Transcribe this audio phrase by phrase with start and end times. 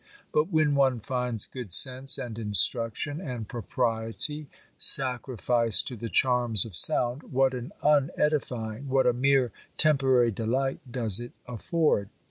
[0.31, 6.75] But when one finds good sense, and instruction, and propriety, sacrificed to the charms of
[6.75, 12.09] sound, what an unedifying, what a mere temporary delight does it afford!